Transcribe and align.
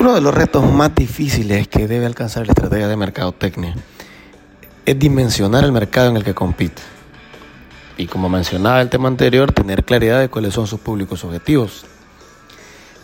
Uno 0.00 0.14
de 0.14 0.22
los 0.22 0.32
retos 0.32 0.64
más 0.64 0.94
difíciles 0.94 1.68
que 1.68 1.86
debe 1.86 2.06
alcanzar 2.06 2.46
la 2.46 2.52
estrategia 2.52 2.88
de 2.88 2.96
mercadotecnia 2.96 3.74
es 4.86 4.98
dimensionar 4.98 5.62
el 5.62 5.72
mercado 5.72 6.08
en 6.08 6.16
el 6.16 6.24
que 6.24 6.32
compite. 6.32 6.80
Y 7.98 8.06
como 8.06 8.30
mencionaba 8.30 8.80
el 8.80 8.88
tema 8.88 9.08
anterior, 9.08 9.52
tener 9.52 9.84
claridad 9.84 10.18
de 10.18 10.30
cuáles 10.30 10.54
son 10.54 10.66
sus 10.66 10.80
públicos 10.80 11.22
objetivos. 11.22 11.84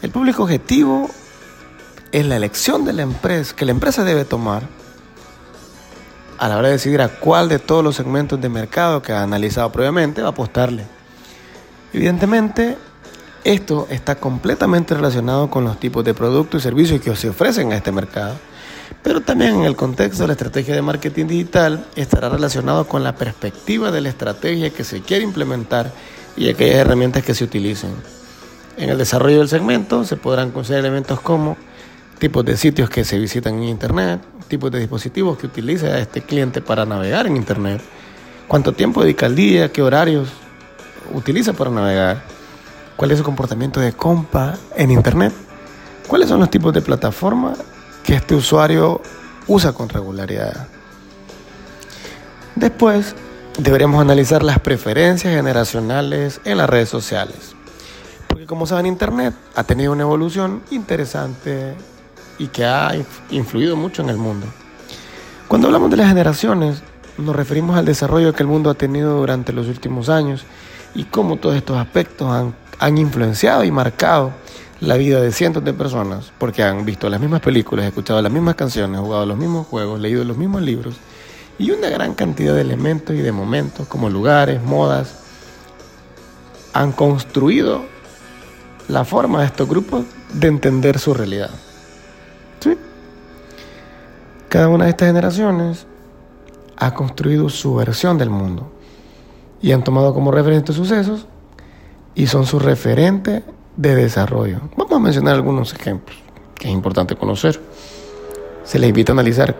El 0.01 0.11
público 0.11 0.45
objetivo 0.45 1.11
es 2.12 2.24
la 2.24 2.37
elección 2.37 2.87
de 2.87 2.95
la 2.95 3.02
empresa 3.02 3.55
que 3.55 3.66
la 3.66 3.73
empresa 3.73 4.02
debe 4.02 4.24
tomar 4.24 4.62
a 6.38 6.48
la 6.48 6.56
hora 6.56 6.69
de 6.69 6.73
decidir 6.73 7.02
a 7.02 7.09
cuál 7.09 7.51
de 7.51 7.59
todos 7.59 7.84
los 7.84 7.95
segmentos 7.95 8.41
de 8.41 8.48
mercado 8.48 9.02
que 9.02 9.12
ha 9.12 9.23
analizado 9.23 9.70
previamente 9.70 10.23
va 10.23 10.28
a 10.28 10.30
apostarle. 10.30 10.87
Evidentemente, 11.92 12.78
esto 13.46 13.86
está 13.91 14.16
completamente 14.16 14.92
relacionado 14.92 15.48
con 15.48 15.62
los 15.62 15.78
tipos 15.78 16.04
de 16.04 16.14
productos 16.14 16.60
y 16.60 16.64
servicios 16.64 17.00
que 17.00 17.14
se 17.14 17.28
ofrecen 17.28 17.70
a 17.70 17.77
este 17.77 17.92
mercado, 17.92 18.34
pero 19.04 19.20
también 19.20 19.54
en 19.54 19.62
el 19.62 19.77
contexto 19.77 20.24
de 20.24 20.27
la 20.27 20.32
estrategia 20.32 20.74
de 20.74 20.82
marketing 20.82 21.27
digital 21.27 21.87
estará 21.95 22.28
relacionado 22.28 22.88
con 22.88 23.04
la 23.04 23.14
perspectiva 23.14 23.92
de 23.92 24.01
la 24.01 24.09
estrategia 24.09 24.70
que 24.70 24.82
se 24.82 25.01
quiere 25.01 25.23
implementar 25.23 25.92
y 26.37 26.48
aquellas 26.48 26.78
herramientas 26.78 27.23
que 27.23 27.34
se 27.34 27.45
utilicen. 27.45 27.90
En 28.77 28.90
el 28.90 28.98
desarrollo 28.98 29.38
del 29.38 29.48
segmento 29.48 30.04
se 30.04 30.16
podrán 30.16 30.51
considerar 30.51 30.84
elementos 30.84 31.20
como 31.20 31.56
tipos 32.18 32.45
de 32.45 32.56
sitios 32.56 32.90
que 32.90 33.04
se 33.04 33.16
visitan 33.16 33.54
en 33.54 33.65
Internet, 33.65 34.23
tipos 34.48 34.73
de 34.73 34.80
dispositivos 34.80 35.38
que 35.38 35.46
utiliza 35.46 35.96
este 36.01 36.23
cliente 36.23 36.60
para 36.60 36.84
navegar 36.84 37.28
en 37.28 37.37
Internet, 37.37 37.80
cuánto 38.49 38.73
tiempo 38.73 39.04
dedica 39.04 39.26
al 39.26 39.37
día, 39.37 39.71
qué 39.71 39.82
horarios 39.82 40.30
utiliza 41.15 41.52
para 41.52 41.71
navegar, 41.71 42.35
cuál 42.97 43.11
es 43.11 43.19
su 43.19 43.25
comportamiento 43.25 43.80
de 43.80 43.93
compra 43.93 44.59
en 44.75 44.91
Internet, 44.91 45.33
cuáles 46.07 46.29
son 46.29 46.41
los 46.41 46.51
tipos 46.51 46.73
de 46.73 46.83
plataformas 46.83 47.59
que 48.02 48.15
este 48.15 48.35
usuario 48.35 49.01
usa 49.47 49.73
con 49.73 49.89
regularidad. 49.89 50.69
Después, 52.55 53.15
deberíamos 53.59 54.01
analizar 54.01 54.43
las 54.43 54.59
preferencias 54.61 55.35
generacionales 55.35 56.41
en 56.45 56.59
las 56.59 56.69
redes 56.69 56.89
sociales. 56.89 57.55
Porque 58.27 58.47
como 58.47 58.67
saben, 58.67 58.87
Internet 58.87 59.35
ha 59.55 59.65
tenido 59.65 59.93
una 59.93 60.02
evolución 60.02 60.63
interesante 60.71 61.74
y 62.39 62.49
que 62.49 62.65
ha 62.65 62.93
influido 63.30 63.77
mucho 63.77 64.03
en 64.03 64.11
el 64.11 64.17
mundo. 64.17 64.47
Cuando 65.49 65.69
hablamos 65.69 65.91
de 65.91 65.97
las 65.97 66.09
generaciones, 66.09 66.83
nos 67.19 67.34
referimos 67.34 67.77
al 67.77 67.84
desarrollo 67.84 68.33
que 68.34 68.43
el 68.43 68.49
mundo 68.49 68.69
ha 68.69 68.75
tenido 68.75 69.19
durante 69.19 69.53
los 69.53 69.69
últimos 69.69 70.09
años 70.09 70.44
y 70.94 71.05
cómo 71.05 71.37
todos 71.37 71.56
estos 71.56 71.78
aspectos 71.78 72.31
han, 72.31 72.55
han 72.78 72.99
influenciado 72.99 73.65
y 73.65 73.71
marcado 73.71 74.32
la 74.81 74.97
vida 74.97 75.21
de 75.21 75.32
cientos 75.32 75.65
de 75.65 75.72
personas 75.72 76.32
porque 76.38 76.62
han 76.62 76.84
visto 76.84 77.09
las 77.09 77.21
mismas 77.21 77.41
películas, 77.41 77.87
escuchado 77.87 78.21
las 78.21 78.33
mismas 78.33 78.55
canciones, 78.55 79.00
jugado 79.00 79.25
los 79.27 79.38
mismos 79.38 79.66
juegos, 79.66 80.00
leído 80.00 80.25
los 80.25 80.37
mismos 80.37 80.62
libros 80.62 80.97
y 81.59 81.71
una 81.71 81.88
gran 81.88 82.15
cantidad 82.15 82.55
de 82.55 82.60
elementos 82.60 83.16
y 83.16 83.21
de 83.21 83.33
momentos 83.33 83.88
como 83.88 84.10
lugares, 84.10 84.62
modas, 84.62 85.15
han 86.75 86.93
construido 86.93 87.84
la 88.88 89.05
forma 89.05 89.41
de 89.41 89.47
estos 89.47 89.69
grupos 89.69 90.05
de 90.34 90.49
entender 90.49 90.99
su 90.99 91.15
realidad. 91.15 91.50
Cada 94.49 94.69
una 94.69 94.84
de 94.84 94.91
estas 94.91 95.09
generaciones 95.09 95.87
ha 96.77 96.94
construido 96.94 97.49
su 97.49 97.75
versión 97.75 98.16
del 98.16 98.31
mundo 98.31 98.71
y 99.61 99.72
han 99.72 99.83
tomado 99.83 100.15
como 100.15 100.31
referente 100.31 100.73
sucesos 100.73 101.27
y 102.16 102.27
son 102.27 102.47
su 102.47 102.59
referente 102.59 103.44
de 103.77 103.94
desarrollo. 103.94 104.62
Vamos 104.75 104.97
a 104.97 104.99
mencionar 104.99 105.34
algunos 105.34 105.75
ejemplos 105.75 106.16
que 106.54 106.66
es 106.66 106.75
importante 106.75 107.15
conocer. 107.15 107.60
Se 108.65 108.78
les 108.78 108.88
invita 108.88 109.12
a 109.12 109.15
analizar 109.15 109.54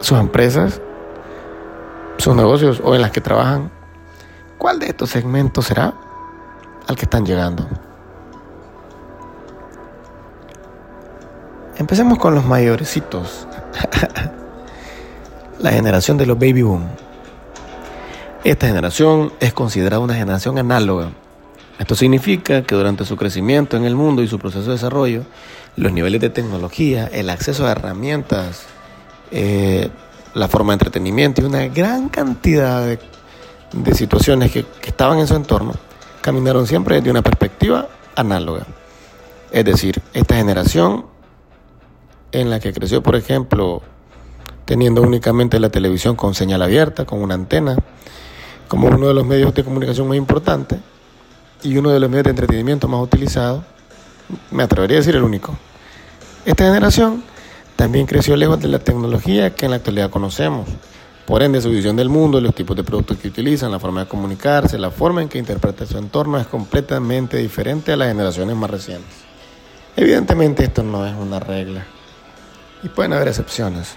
sus 0.00 0.18
empresas, 0.18 0.82
sus 2.18 2.34
negocios 2.34 2.82
o 2.84 2.94
en 2.96 3.00
las 3.00 3.12
que 3.12 3.20
trabajan. 3.20 3.70
¿Cuál 4.58 4.80
de 4.80 4.88
estos 4.88 5.10
segmentos 5.10 5.66
será 5.66 5.94
al 6.88 6.96
que 6.96 7.04
están 7.04 7.24
llegando? 7.24 7.66
Empecemos 11.76 12.18
con 12.18 12.34
los 12.34 12.44
mayorecitos. 12.44 13.46
la 15.60 15.70
generación 15.70 16.18
de 16.18 16.26
los 16.26 16.36
baby 16.36 16.62
boom. 16.62 16.88
Esta 18.42 18.66
generación 18.66 19.32
es 19.38 19.52
considerada 19.52 20.00
una 20.00 20.14
generación 20.14 20.58
análoga. 20.58 21.12
Esto 21.80 21.94
significa 21.94 22.62
que 22.62 22.74
durante 22.74 23.06
su 23.06 23.16
crecimiento 23.16 23.74
en 23.78 23.86
el 23.86 23.96
mundo 23.96 24.22
y 24.22 24.28
su 24.28 24.38
proceso 24.38 24.66
de 24.66 24.72
desarrollo, 24.72 25.22
los 25.76 25.90
niveles 25.92 26.20
de 26.20 26.28
tecnología, 26.28 27.06
el 27.10 27.30
acceso 27.30 27.66
a 27.66 27.70
herramientas, 27.70 28.66
eh, 29.30 29.88
la 30.34 30.46
forma 30.46 30.72
de 30.72 30.74
entretenimiento 30.74 31.40
y 31.40 31.46
una 31.46 31.68
gran 31.68 32.10
cantidad 32.10 32.86
de, 32.86 32.98
situaciones 33.94 34.52
que, 34.52 34.66
que 34.82 34.90
estaban 34.90 35.20
en 35.20 35.26
su 35.26 35.34
entorno, 35.34 35.72
caminaron 36.20 36.66
siempre 36.66 36.96
desde 36.96 37.10
una 37.10 37.22
perspectiva 37.22 37.88
análoga. 38.14 38.66
Es 39.50 39.64
decir, 39.64 40.02
esta 40.12 40.36
generación 40.36 41.06
en 42.30 42.50
la 42.50 42.60
que 42.60 42.74
creció, 42.74 43.02
por 43.02 43.16
ejemplo, 43.16 43.80
teniendo 44.66 45.00
únicamente 45.00 45.58
la 45.58 45.70
televisión 45.70 46.14
con 46.14 46.34
señal 46.34 46.60
abierta, 46.60 47.06
con 47.06 47.22
una 47.22 47.36
antena, 47.36 47.74
como 48.68 48.88
uno 48.88 49.08
de 49.08 49.14
los 49.14 49.24
medios 49.24 49.54
de 49.54 49.64
comunicación 49.64 50.08
más 50.08 50.18
importantes 50.18 50.78
y 51.62 51.76
uno 51.76 51.90
de 51.90 52.00
los 52.00 52.08
medios 52.08 52.24
de 52.24 52.30
entretenimiento 52.30 52.88
más 52.88 53.02
utilizados, 53.02 53.62
me 54.50 54.62
atrevería 54.62 54.96
a 54.96 55.00
decir 55.00 55.16
el 55.16 55.22
único. 55.22 55.56
Esta 56.44 56.64
generación 56.64 57.22
también 57.76 58.06
creció 58.06 58.36
lejos 58.36 58.60
de 58.60 58.68
la 58.68 58.78
tecnología 58.78 59.54
que 59.54 59.66
en 59.66 59.70
la 59.70 59.76
actualidad 59.76 60.10
conocemos. 60.10 60.68
Por 61.26 61.42
ende, 61.42 61.60
su 61.60 61.70
visión 61.70 61.96
del 61.96 62.08
mundo, 62.08 62.40
los 62.40 62.54
tipos 62.54 62.76
de 62.76 62.82
productos 62.82 63.18
que 63.18 63.28
utilizan, 63.28 63.70
la 63.70 63.78
forma 63.78 64.00
de 64.00 64.08
comunicarse, 64.08 64.78
la 64.78 64.90
forma 64.90 65.22
en 65.22 65.28
que 65.28 65.38
interpreta 65.38 65.86
su 65.86 65.96
entorno 65.96 66.38
es 66.38 66.46
completamente 66.46 67.36
diferente 67.36 67.92
a 67.92 67.96
las 67.96 68.08
generaciones 68.08 68.56
más 68.56 68.70
recientes. 68.70 69.14
Evidentemente 69.96 70.64
esto 70.64 70.82
no 70.82 71.06
es 71.06 71.14
una 71.14 71.38
regla 71.38 71.84
y 72.82 72.88
pueden 72.88 73.12
haber 73.12 73.28
excepciones. 73.28 73.96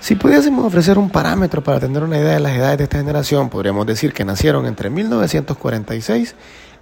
Si 0.00 0.14
pudiésemos 0.14 0.64
ofrecer 0.64 0.98
un 0.98 1.10
parámetro 1.10 1.62
para 1.62 1.78
tener 1.78 2.02
una 2.02 2.18
idea 2.18 2.34
de 2.34 2.40
las 2.40 2.52
edades 2.52 2.78
de 2.78 2.84
esta 2.84 2.98
generación, 2.98 3.50
podríamos 3.50 3.86
decir 3.86 4.14
que 4.14 4.24
nacieron 4.24 4.64
entre 4.66 4.88
1946 4.88 6.34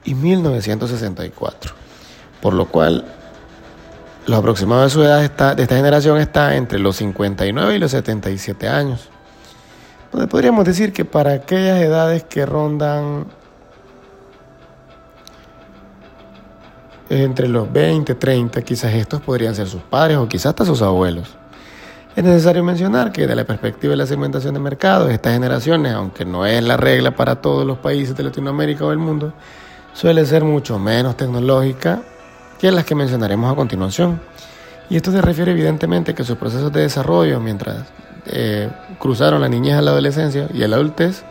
y 0.05 0.15
1964, 0.15 1.73
por 2.41 2.55
lo 2.55 2.67
cual 2.67 3.05
lo 4.27 4.37
aproximado 4.37 4.85
de 4.85 4.91
su 4.91 5.03
edad 5.03 5.19
de 5.19 5.63
esta 5.63 5.77
generación 5.77 6.19
está 6.19 6.55
entre 6.55 6.79
los 6.79 6.97
59 6.97 7.75
y 7.75 7.79
los 7.79 7.91
77 7.91 8.69
años. 8.69 9.09
Podríamos 10.31 10.65
decir 10.65 10.93
que 10.93 11.05
para 11.05 11.33
aquellas 11.33 11.81
edades 11.81 12.23
que 12.25 12.47
rondan 12.47 13.27
entre 17.11 17.49
los 17.49 17.73
20, 17.73 18.15
30, 18.15 18.63
quizás 18.63 18.95
estos 18.95 19.21
podrían 19.21 19.55
ser 19.55 19.67
sus 19.67 19.83
padres 19.83 20.19
o 20.19 20.29
quizás 20.29 20.47
hasta 20.47 20.65
sus 20.65 20.83
abuelos. 20.83 21.37
Es 22.19 22.25
necesario 22.25 22.65
mencionar 22.65 23.13
que 23.13 23.21
desde 23.21 23.37
la 23.37 23.45
perspectiva 23.45 23.93
de 23.93 23.97
la 23.97 24.05
segmentación 24.05 24.53
de 24.53 24.59
mercado, 24.59 25.09
estas 25.09 25.35
generaciones, 25.35 25.95
aunque 25.95 26.25
no 26.25 26.47
es 26.47 26.61
la 26.65 26.77
regla 26.77 27.13
para 27.13 27.37
todos 27.37 27.65
los 27.65 27.79
países 27.79 28.17
de 28.17 28.25
Latinoamérica 28.25 28.85
o 28.85 28.91
del 28.91 28.99
mundo, 28.99 29.33
suele 29.93 30.27
ser 30.27 30.43
mucho 30.43 30.81
menos 30.81 31.17
tecnológica 31.17 32.03
que 32.59 32.73
las 32.73 32.85
que 32.85 32.97
mencionaremos 32.97 33.53
a 33.53 33.55
continuación. 33.55 34.21
Y 34.91 34.97
esto 34.97 35.13
se 35.13 35.23
refiere 35.23 35.53
evidentemente 35.53 36.11
a 36.11 36.15
que 36.17 36.25
sus 36.25 36.37
procesos 36.37 36.73
de 36.73 36.81
desarrollo, 36.81 37.39
mientras 37.39 37.85
eh, 38.27 38.69
cruzaron 38.99 39.41
la 39.41 39.49
niñez 39.49 39.77
a 39.77 39.81
la 39.81 39.93
adolescencia 39.93 40.49
y 40.53 40.65
a 40.65 40.67
la 40.67 40.75
adultez, 40.75 41.23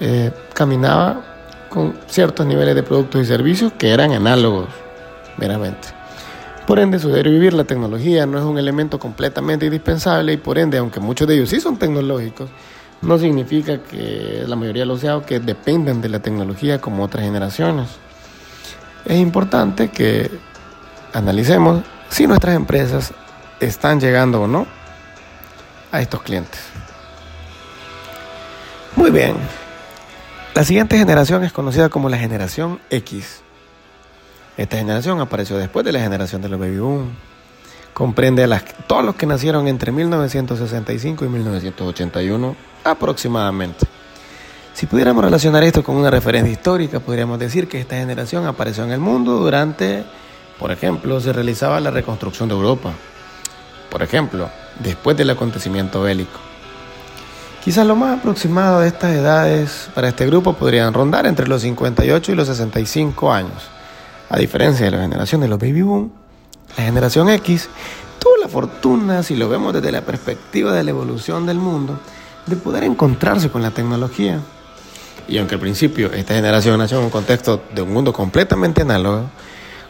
eh, 0.00 0.30
caminaba 0.52 1.22
con 1.70 1.94
ciertos 2.06 2.44
niveles 2.44 2.74
de 2.74 2.82
productos 2.82 3.22
y 3.22 3.24
servicios 3.24 3.72
que 3.72 3.94
eran 3.94 4.12
análogos 4.12 4.68
meramente. 5.38 5.95
Por 6.66 6.80
ende, 6.80 6.98
su 6.98 7.12
vivir, 7.12 7.54
la 7.54 7.62
tecnología 7.64 8.26
no 8.26 8.38
es 8.38 8.44
un 8.44 8.58
elemento 8.58 8.98
completamente 8.98 9.66
indispensable 9.66 10.32
y 10.32 10.36
por 10.36 10.58
ende, 10.58 10.78
aunque 10.78 10.98
muchos 10.98 11.28
de 11.28 11.34
ellos 11.34 11.50
sí 11.50 11.60
son 11.60 11.76
tecnológicos, 11.76 12.50
no 13.02 13.18
significa 13.18 13.78
que 13.82 14.42
la 14.46 14.56
mayoría 14.56 14.82
de 14.82 14.86
los 14.86 15.00
sea 15.00 15.20
que 15.24 15.38
dependen 15.38 16.00
de 16.00 16.08
la 16.08 16.18
tecnología 16.18 16.80
como 16.80 17.04
otras 17.04 17.24
generaciones. 17.24 17.88
Es 19.04 19.18
importante 19.18 19.90
que 19.90 20.28
analicemos 21.12 21.84
si 22.08 22.26
nuestras 22.26 22.56
empresas 22.56 23.14
están 23.60 24.00
llegando 24.00 24.42
o 24.42 24.48
no 24.48 24.66
a 25.92 26.00
estos 26.00 26.22
clientes. 26.22 26.60
Muy 28.96 29.12
bien. 29.12 29.36
La 30.54 30.64
siguiente 30.64 30.98
generación 30.98 31.44
es 31.44 31.52
conocida 31.52 31.90
como 31.90 32.08
la 32.08 32.18
generación 32.18 32.80
X. 32.90 33.42
Esta 34.56 34.78
generación 34.78 35.20
apareció 35.20 35.58
después 35.58 35.84
de 35.84 35.92
la 35.92 36.00
generación 36.00 36.40
de 36.40 36.48
los 36.48 36.58
baby 36.58 36.78
boom. 36.78 37.10
Comprende 37.92 38.44
a 38.44 38.46
las, 38.46 38.64
todos 38.86 39.04
los 39.04 39.14
que 39.14 39.26
nacieron 39.26 39.68
entre 39.68 39.92
1965 39.92 41.24
y 41.24 41.28
1981 41.28 42.56
aproximadamente. 42.84 43.86
Si 44.72 44.86
pudiéramos 44.86 45.24
relacionar 45.24 45.64
esto 45.64 45.82
con 45.82 45.96
una 45.96 46.10
referencia 46.10 46.52
histórica, 46.52 47.00
podríamos 47.00 47.38
decir 47.38 47.68
que 47.68 47.80
esta 47.80 47.96
generación 47.96 48.46
apareció 48.46 48.84
en 48.84 48.92
el 48.92 49.00
mundo 49.00 49.32
durante 49.38 50.04
Por 50.58 50.72
ejemplo, 50.72 51.20
se 51.20 51.34
realizaba 51.34 51.80
la 51.80 51.90
reconstrucción 51.90 52.48
de 52.48 52.54
Europa. 52.54 52.92
Por 53.90 54.02
ejemplo, 54.02 54.48
después 54.80 55.14
del 55.16 55.30
acontecimiento 55.30 56.00
bélico. 56.02 56.38
Quizás 57.62 57.86
lo 57.86 57.94
más 57.94 58.18
aproximado 58.18 58.80
de 58.80 58.88
estas 58.88 59.14
edades 59.14 59.90
para 59.94 60.08
este 60.08 60.24
grupo 60.24 60.54
podrían 60.54 60.94
rondar 60.94 61.26
entre 61.26 61.46
los 61.46 61.62
58 61.62 62.32
y 62.32 62.34
los 62.34 62.46
65 62.46 63.32
años. 63.32 63.75
A 64.28 64.38
diferencia 64.38 64.86
de 64.86 64.92
la 64.92 65.02
generación 65.02 65.40
de 65.40 65.48
los 65.48 65.58
baby 65.58 65.82
boom, 65.82 66.12
la 66.76 66.84
generación 66.84 67.28
X 67.30 67.68
tuvo 68.18 68.36
la 68.42 68.48
fortuna, 68.48 69.22
si 69.22 69.36
lo 69.36 69.48
vemos 69.48 69.72
desde 69.72 69.92
la 69.92 70.02
perspectiva 70.02 70.72
de 70.72 70.82
la 70.82 70.90
evolución 70.90 71.46
del 71.46 71.58
mundo, 71.58 72.00
de 72.46 72.56
poder 72.56 72.84
encontrarse 72.84 73.50
con 73.50 73.62
la 73.62 73.70
tecnología. 73.70 74.40
Y 75.28 75.38
aunque 75.38 75.54
al 75.54 75.60
principio 75.60 76.12
esta 76.12 76.34
generación 76.34 76.78
nació 76.78 76.98
en 76.98 77.04
un 77.04 77.10
contexto 77.10 77.62
de 77.74 77.82
un 77.82 77.92
mundo 77.92 78.12
completamente 78.12 78.82
análogo, 78.82 79.30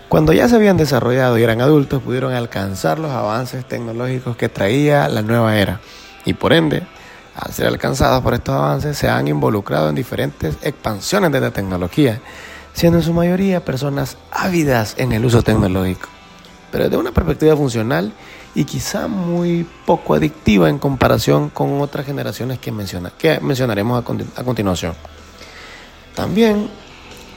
cuando 0.09 0.33
ya 0.33 0.49
se 0.49 0.57
habían 0.57 0.77
desarrollado 0.77 1.37
y 1.37 1.43
eran 1.43 1.61
adultos 1.61 2.03
pudieron 2.03 2.33
alcanzar 2.33 2.99
los 2.99 3.11
avances 3.11 3.67
tecnológicos 3.67 4.37
que 4.37 4.49
traía 4.49 5.09
la 5.09 5.23
nueva 5.23 5.59
era 5.59 5.81
y 6.27 6.35
por 6.35 6.53
ende, 6.53 6.83
al 7.35 7.53
ser 7.53 7.67
alcanzados 7.67 8.23
por 8.23 8.35
estos 8.35 8.55
avances, 8.55 8.99
se 8.99 9.09
han 9.09 9.29
involucrado 9.29 9.89
en 9.89 9.95
diferentes 9.95 10.57
expansiones 10.63 11.33
de 11.33 11.41
la 11.41 11.51
tecnología, 11.51 12.21
siendo 12.77 12.99
en 12.99 13.05
su 13.05 13.15
mayoría 13.15 13.65
personas 13.65 14.19
ávidas 14.31 14.97
en 14.99 15.13
el 15.13 15.25
uso 15.25 15.41
tecnológico, 15.43 16.11
pero 16.71 16.85
desde 16.85 16.99
una 16.99 17.11
perspectiva 17.11 17.57
funcional 17.57 18.13
y 18.55 18.65
quizá 18.65 19.09
muy 19.09 19.67
poco 19.87 20.13
adictiva 20.13 20.69
en 20.69 20.79
comparación 20.79 21.49
con 21.49 21.81
otras 21.81 22.05
generaciones 22.05 22.59
que, 22.59 22.71
menciona, 22.73 23.11
que 23.17 23.41
mencionaremos 23.41 23.97
a, 24.05 24.41
a 24.41 24.45
continuación. 24.45 24.93
También 26.15 26.69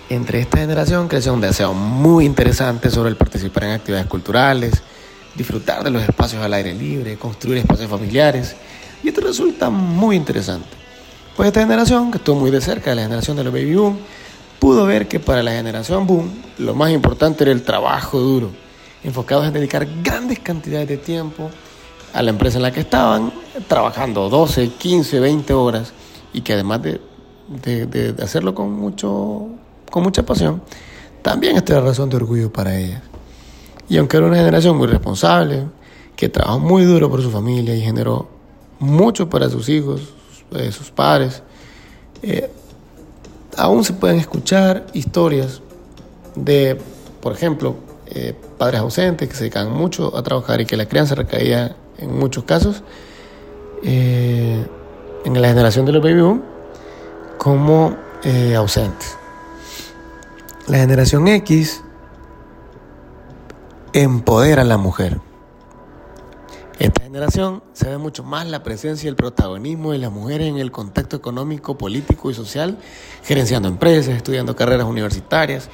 entre 0.10 0.42
esta 0.42 0.58
generación 0.58 1.08
creció 1.08 1.34
un 1.34 1.40
deseo 1.40 1.74
muy 1.74 2.26
interesante 2.26 2.90
sobre 2.90 3.10
el 3.10 3.16
participar 3.16 3.64
en 3.64 3.72
actividades 3.72 4.08
culturales, 4.08 4.84
disfrutar 5.36 5.86
de 5.86 5.90
los 5.90 6.04
espacios 6.04 6.44
al 6.44 6.54
aire 6.54 6.74
libre, 6.74 7.16
construir 7.16 7.60
espacios 7.60 7.90
familiares. 7.90 8.58
Y 9.02 9.08
esto 9.08 9.22
resulta 9.22 9.70
muy 9.70 10.18
interesante. 10.18 10.68
Pues 11.38 11.48
esta 11.48 11.62
generación, 11.62 12.12
que 12.12 12.18
estuvo 12.18 12.38
muy 12.38 12.52
de 12.52 12.60
cerca 12.60 12.90
de 12.90 12.98
la 12.98 13.04
generación 13.04 13.38
de 13.38 13.46
los 13.46 13.54
baby 13.54 13.76
boom, 13.76 14.00
pudo 14.60 14.86
ver 14.86 15.08
que 15.08 15.20
para 15.20 15.42
la 15.42 15.52
generación 15.52 16.06
boom 16.06 16.30
lo 16.58 16.76
más 16.76 16.92
importante 16.92 17.44
era 17.44 17.52
el 17.52 17.64
trabajo 17.64 18.20
duro 18.20 18.52
enfocados 19.04 19.48
en 19.48 19.54
dedicar 19.54 19.88
grandes 20.04 20.40
cantidades 20.40 20.88
de 20.88 20.98
tiempo 20.98 21.50
a 22.14 22.22
la 22.22 22.32
empresa 22.32 22.58
en 22.58 22.64
la 22.64 22.72
que 22.72 22.82
estaban, 22.82 23.32
trabajando 23.68 24.30
12, 24.30 24.70
15, 24.70 25.20
20 25.20 25.54
horas 25.54 25.94
y 26.34 26.42
que 26.42 26.54
además 26.54 26.82
de, 26.82 27.00
de, 27.48 28.16
hacerlo 28.24 28.56
con, 28.56 28.72
mucho, 28.74 29.48
con 29.92 30.04
mucha 30.04 30.24
pasión, 30.24 30.62
también 31.22 31.56
esta 31.56 31.74
era 31.74 31.82
razón 31.82 32.10
de 32.10 32.18
orgullo 32.18 32.52
para 32.52 32.78
ellas. 32.78 33.02
Y 33.88 33.98
aunque 33.98 34.18
era 34.18 34.28
una 34.28 34.38
generación 34.38 34.78
muy 34.78 34.88
responsable, 34.88 35.66
que 36.16 36.30
trabajó 36.30 36.60
muy 36.60 36.84
duro 36.84 37.10
por 37.10 37.22
su 37.22 37.32
familia 37.32 37.76
y 37.76 37.82
generó 37.82 38.28
mucho 38.80 39.30
para 39.30 39.50
sus 39.50 39.70
hijos, 39.70 40.14
eh, 40.52 40.72
sus 40.72 40.92
padres, 40.92 41.44
eh, 42.22 42.52
aún 43.60 43.84
se 43.84 43.94
pueden 43.94 44.18
escuchar 44.18 44.88
historias 44.94 45.62
de, 46.36 46.80
por 47.22 47.34
ejemplo, 47.34 47.76
eh, 48.08 48.34
padres 48.58 48.80
ausentes 48.80 49.28
que 49.28 49.36
se 49.36 49.42
dedican 49.42 49.72
mucho 49.72 50.16
a 50.16 50.24
trabajar 50.24 50.62
y 50.62 50.66
que 50.66 50.78
la 50.78 50.88
crianza 50.88 51.14
recaía 51.14 51.76
en 51.98 52.18
muchos 52.18 52.46
casos 52.46 52.84
eh, 53.84 54.66
en 55.26 55.42
la 55.42 55.50
generación 55.50 55.86
de 55.86 55.92
los 55.92 56.02
baby 56.02 56.22
boom 56.22 56.42
como 57.38 57.96
eh, 58.24 58.56
ausentes. 58.56 59.18
La 60.68 60.78
generación 60.78 61.28
X 61.28 61.82
empodera 63.92 64.62
a 64.62 64.66
la 64.66 64.78
mujer. 64.78 65.20
Esta 66.80 67.04
generación 67.04 67.62
se 67.74 67.90
ve 67.90 67.98
mucho 67.98 68.24
más 68.24 68.48
la 68.48 68.64
presencia 68.64 69.08
y 69.08 69.10
el 69.10 69.18
protagonismo 69.18 69.92
de 69.92 69.98
las 69.98 70.12
mujeres 70.12 70.48
en 70.48 70.58
el 70.58 70.72
contexto 70.72 71.18
económico, 71.18 71.78
político 71.78 72.32
y 72.32 72.34
social, 72.34 72.78
gerenciando 73.24 73.68
empresas, 73.68 74.16
estudiando 74.16 74.56
carreras 74.56 74.88
universitarias 74.88 75.70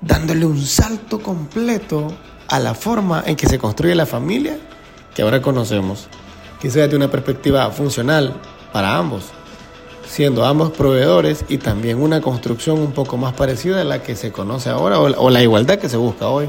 dándole 0.00 0.46
un 0.46 0.60
salto 0.64 1.20
completo 1.20 2.08
a 2.48 2.58
la 2.58 2.74
forma 2.74 3.22
en 3.26 3.36
que 3.36 3.46
se 3.46 3.58
construye 3.58 3.94
la 3.94 4.06
familia 4.06 4.58
que 5.14 5.22
ahora 5.22 5.42
conocemos, 5.42 6.08
quizás 6.60 6.76
desde 6.76 6.96
una 6.96 7.10
perspectiva 7.10 7.70
funcional 7.70 8.34
para 8.72 8.96
ambos, 8.96 9.24
siendo 10.06 10.44
ambos 10.44 10.70
proveedores 10.70 11.44
y 11.48 11.58
también 11.58 12.00
una 12.00 12.20
construcción 12.20 12.78
un 12.78 12.92
poco 12.92 13.16
más 13.16 13.34
parecida 13.34 13.80
a 13.80 13.84
la 13.84 14.02
que 14.02 14.14
se 14.14 14.32
conoce 14.32 14.70
ahora 14.70 15.00
o 15.00 15.30
la 15.30 15.42
igualdad 15.42 15.78
que 15.78 15.88
se 15.88 15.96
busca 15.96 16.28
hoy. 16.28 16.48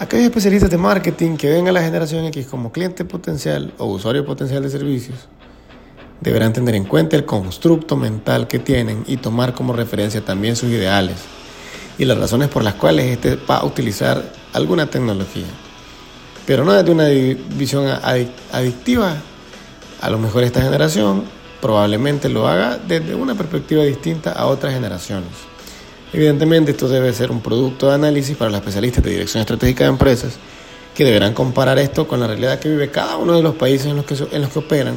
Aquellos 0.00 0.26
especialistas 0.26 0.70
de 0.70 0.76
marketing 0.76 1.36
que 1.36 1.48
ven 1.48 1.68
a 1.68 1.72
la 1.72 1.80
generación 1.80 2.24
X 2.24 2.46
como 2.46 2.72
cliente 2.72 3.04
potencial 3.04 3.72
o 3.78 3.86
usuario 3.86 4.26
potencial 4.26 4.60
de 4.60 4.68
servicios 4.68 5.28
deberán 6.20 6.52
tener 6.52 6.74
en 6.74 6.84
cuenta 6.84 7.14
el 7.14 7.24
constructo 7.24 7.96
mental 7.96 8.48
que 8.48 8.58
tienen 8.58 9.04
y 9.06 9.18
tomar 9.18 9.54
como 9.54 9.72
referencia 9.72 10.20
también 10.20 10.56
sus 10.56 10.70
ideales 10.70 11.18
y 11.96 12.06
las 12.06 12.18
razones 12.18 12.48
por 12.48 12.64
las 12.64 12.74
cuales 12.74 13.06
este 13.06 13.36
va 13.36 13.58
a 13.58 13.64
utilizar 13.64 14.32
alguna 14.52 14.86
tecnología. 14.90 15.46
Pero 16.44 16.64
no 16.64 16.72
desde 16.72 16.90
una 16.90 17.06
visión 17.56 17.86
adictiva. 18.52 19.14
A 20.00 20.10
lo 20.10 20.18
mejor 20.18 20.42
esta 20.42 20.60
generación 20.60 21.22
probablemente 21.62 22.28
lo 22.28 22.48
haga 22.48 22.78
desde 22.78 23.14
una 23.14 23.36
perspectiva 23.36 23.84
distinta 23.84 24.32
a 24.32 24.46
otras 24.46 24.74
generaciones. 24.74 25.53
Evidentemente 26.14 26.70
esto 26.70 26.88
debe 26.88 27.12
ser 27.12 27.32
un 27.32 27.40
producto 27.40 27.88
de 27.88 27.96
análisis 27.96 28.36
para 28.36 28.48
los 28.48 28.60
especialistas 28.60 29.02
de 29.02 29.10
dirección 29.10 29.40
estratégica 29.40 29.82
de 29.82 29.90
empresas 29.90 30.36
que 30.94 31.04
deberán 31.04 31.34
comparar 31.34 31.76
esto 31.80 32.06
con 32.06 32.20
la 32.20 32.28
realidad 32.28 32.60
que 32.60 32.68
vive 32.68 32.88
cada 32.88 33.16
uno 33.16 33.32
de 33.32 33.42
los 33.42 33.56
países 33.56 33.88
en 33.88 33.96
los 33.96 34.04
que, 34.04 34.14
en 34.30 34.40
los 34.40 34.52
que 34.52 34.60
operan, 34.60 34.94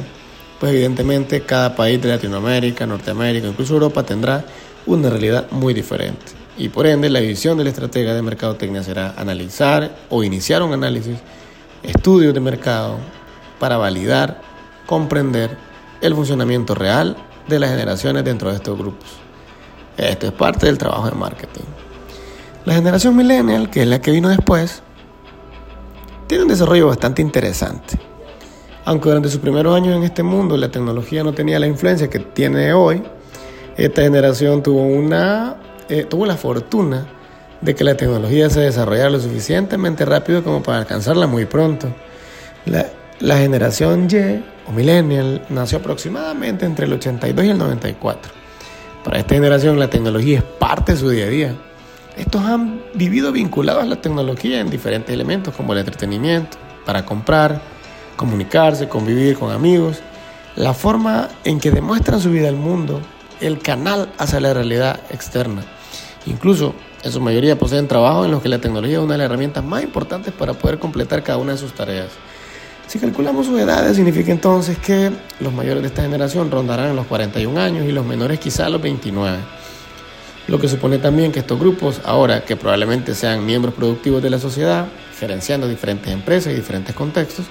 pues 0.60 0.72
evidentemente 0.72 1.40
cada 1.40 1.74
país 1.74 2.00
de 2.00 2.10
Latinoamérica, 2.10 2.86
Norteamérica, 2.86 3.48
incluso 3.48 3.74
Europa 3.74 4.04
tendrá 4.04 4.44
una 4.86 5.10
realidad 5.10 5.50
muy 5.50 5.74
diferente 5.74 6.24
y 6.56 6.68
por 6.68 6.86
ende 6.86 7.10
la 7.10 7.18
visión 7.18 7.58
del 7.58 7.66
estratega 7.66 8.14
de 8.14 8.22
mercadotecnia 8.22 8.84
será 8.84 9.14
analizar 9.16 9.96
o 10.10 10.22
iniciar 10.22 10.62
un 10.62 10.72
análisis, 10.72 11.18
estudios 11.82 12.32
de 12.32 12.38
mercado 12.38 12.96
para 13.58 13.76
validar, 13.76 14.40
comprender 14.86 15.56
el 16.00 16.14
funcionamiento 16.14 16.76
real 16.76 17.16
de 17.48 17.58
las 17.58 17.70
generaciones 17.70 18.22
dentro 18.22 18.50
de 18.50 18.54
estos 18.54 18.78
grupos. 18.78 19.27
Esto 19.98 20.28
es 20.28 20.32
parte 20.32 20.66
del 20.66 20.78
trabajo 20.78 21.10
de 21.10 21.16
marketing. 21.16 21.64
La 22.64 22.74
generación 22.74 23.16
millennial, 23.16 23.68
que 23.68 23.82
es 23.82 23.88
la 23.88 24.00
que 24.00 24.12
vino 24.12 24.28
después, 24.28 24.82
tiene 26.28 26.44
un 26.44 26.48
desarrollo 26.48 26.86
bastante 26.86 27.20
interesante. 27.20 27.98
Aunque 28.84 29.08
durante 29.08 29.28
sus 29.28 29.40
primeros 29.40 29.74
años 29.74 29.96
en 29.96 30.04
este 30.04 30.22
mundo 30.22 30.56
la 30.56 30.70
tecnología 30.70 31.24
no 31.24 31.32
tenía 31.32 31.58
la 31.58 31.66
influencia 31.66 32.08
que 32.08 32.20
tiene 32.20 32.72
hoy, 32.72 33.02
esta 33.76 34.02
generación 34.02 34.62
tuvo 34.62 34.82
una 34.82 35.56
eh, 35.88 36.04
tuvo 36.04 36.26
la 36.26 36.36
fortuna 36.36 37.06
de 37.60 37.74
que 37.74 37.82
la 37.82 37.96
tecnología 37.96 38.48
se 38.50 38.60
desarrollara 38.60 39.10
lo 39.10 39.20
suficientemente 39.20 40.04
rápido 40.04 40.44
como 40.44 40.62
para 40.62 40.78
alcanzarla 40.78 41.26
muy 41.26 41.44
pronto. 41.44 41.88
La, 42.66 42.86
la 43.20 43.38
generación 43.38 44.06
Y 44.10 44.44
o 44.68 44.72
millennial 44.72 45.44
nació 45.48 45.78
aproximadamente 45.78 46.66
entre 46.66 46.86
el 46.86 46.92
82 46.92 47.44
y 47.44 47.50
el 47.50 47.58
94. 47.58 48.37
Para 49.04 49.18
esta 49.18 49.34
generación 49.34 49.78
la 49.78 49.88
tecnología 49.88 50.38
es 50.38 50.44
parte 50.44 50.92
de 50.92 50.98
su 50.98 51.08
día 51.08 51.26
a 51.26 51.28
día. 51.28 51.54
Estos 52.16 52.42
han 52.42 52.82
vivido 52.94 53.30
vinculados 53.32 53.82
a 53.82 53.86
la 53.86 54.00
tecnología 54.00 54.60
en 54.60 54.70
diferentes 54.70 55.14
elementos 55.14 55.54
como 55.54 55.72
el 55.72 55.78
entretenimiento, 55.78 56.58
para 56.84 57.04
comprar, 57.04 57.60
comunicarse, 58.16 58.88
convivir 58.88 59.38
con 59.38 59.52
amigos, 59.52 60.00
la 60.56 60.74
forma 60.74 61.28
en 61.44 61.60
que 61.60 61.70
demuestran 61.70 62.20
su 62.20 62.30
vida 62.30 62.48
al 62.48 62.56
mundo, 62.56 63.00
el 63.40 63.60
canal 63.60 64.10
hacia 64.18 64.40
la 64.40 64.52
realidad 64.52 65.00
externa. 65.10 65.62
Incluso 66.26 66.74
en 67.04 67.12
su 67.12 67.20
mayoría 67.20 67.58
poseen 67.58 67.86
trabajo 67.86 68.24
en 68.24 68.32
los 68.32 68.42
que 68.42 68.48
la 68.48 68.58
tecnología 68.58 68.98
es 68.98 69.04
una 69.04 69.14
de 69.14 69.18
las 69.18 69.26
herramientas 69.26 69.62
más 69.64 69.84
importantes 69.84 70.34
para 70.34 70.54
poder 70.54 70.80
completar 70.80 71.22
cada 71.22 71.38
una 71.38 71.52
de 71.52 71.58
sus 71.58 71.72
tareas. 71.72 72.08
Si 72.88 72.98
calculamos 72.98 73.44
sus 73.44 73.60
edades, 73.60 73.96
significa 73.96 74.32
entonces 74.32 74.78
que 74.78 75.12
los 75.40 75.52
mayores 75.52 75.82
de 75.82 75.88
esta 75.88 76.00
generación 76.00 76.50
rondarán 76.50 76.96
los 76.96 77.06
41 77.06 77.60
años 77.60 77.84
y 77.86 77.92
los 77.92 78.06
menores 78.06 78.40
quizá 78.40 78.70
los 78.70 78.80
29. 78.80 79.36
Lo 80.46 80.58
que 80.58 80.68
supone 80.68 80.96
también 80.96 81.30
que 81.30 81.40
estos 81.40 81.60
grupos, 81.60 82.00
ahora 82.06 82.46
que 82.46 82.56
probablemente 82.56 83.14
sean 83.14 83.44
miembros 83.44 83.74
productivos 83.74 84.22
de 84.22 84.30
la 84.30 84.38
sociedad, 84.38 84.86
gerenciando 85.20 85.68
diferentes 85.68 86.10
empresas 86.10 86.50
y 86.50 86.56
diferentes 86.56 86.94
contextos, 86.94 87.44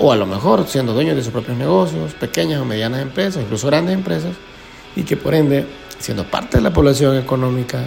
o 0.00 0.12
a 0.12 0.16
lo 0.16 0.26
mejor 0.26 0.66
siendo 0.66 0.92
dueños 0.92 1.14
de 1.14 1.22
sus 1.22 1.32
propios 1.32 1.56
negocios, 1.56 2.14
pequeñas 2.14 2.60
o 2.60 2.64
medianas 2.64 3.02
empresas, 3.02 3.44
incluso 3.44 3.68
grandes 3.68 3.94
empresas, 3.94 4.32
y 4.96 5.04
que 5.04 5.16
por 5.16 5.36
ende 5.36 5.64
siendo 6.00 6.24
parte 6.24 6.56
de 6.56 6.64
la 6.64 6.72
población 6.72 7.16
económica 7.16 7.84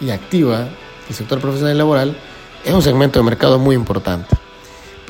y 0.00 0.10
activa 0.10 0.68
del 1.08 1.16
sector 1.16 1.40
profesional 1.40 1.74
y 1.74 1.78
laboral, 1.78 2.16
es 2.64 2.72
un 2.72 2.82
segmento 2.82 3.18
de 3.18 3.24
mercado 3.24 3.58
muy 3.58 3.74
importante. 3.74 4.41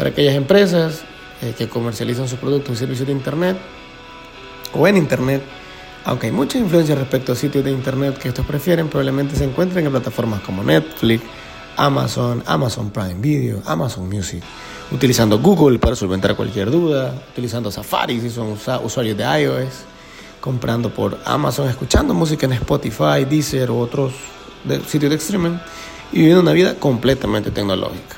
Para 0.02 0.10
aquellas 0.10 0.34
empresas 0.34 1.02
eh, 1.42 1.54
que 1.56 1.68
comercializan 1.68 2.26
sus 2.26 2.40
productos 2.40 2.74
y 2.74 2.76
servicios 2.78 3.06
de 3.06 3.12
Internet 3.12 3.56
o 4.74 4.88
en 4.88 4.96
Internet, 4.96 5.44
Aunque 6.04 6.26
hay 6.26 6.32
mucha 6.32 6.58
influencia 6.58 6.96
respecto 6.96 7.30
a 7.30 7.36
sitios 7.36 7.64
de 7.64 7.70
internet 7.70 8.18
que 8.18 8.26
estos 8.26 8.44
prefieren, 8.44 8.88
probablemente 8.88 9.36
se 9.36 9.44
encuentren 9.44 9.86
en 9.86 9.92
plataformas 9.92 10.40
como 10.40 10.64
Netflix, 10.64 11.22
Amazon, 11.76 12.42
Amazon 12.46 12.90
Prime 12.90 13.14
Video, 13.20 13.62
Amazon 13.64 14.08
Music, 14.08 14.42
utilizando 14.90 15.38
Google 15.38 15.78
para 15.78 15.94
solventar 15.94 16.34
cualquier 16.34 16.68
duda, 16.68 17.14
utilizando 17.30 17.70
Safari 17.70 18.20
si 18.20 18.28
son 18.28 18.58
usuarios 18.82 19.16
de 19.16 19.42
iOS, 19.42 19.84
comprando 20.40 20.92
por 20.92 21.16
Amazon, 21.24 21.68
escuchando 21.68 22.12
música 22.12 22.44
en 22.46 22.54
Spotify, 22.54 23.24
Deezer 23.30 23.70
u 23.70 23.78
otros 23.78 24.14
sitios 24.88 25.10
de 25.10 25.16
streaming 25.16 25.58
y 26.10 26.16
viviendo 26.16 26.40
una 26.40 26.52
vida 26.54 26.74
completamente 26.74 27.52
tecnológica. 27.52 28.16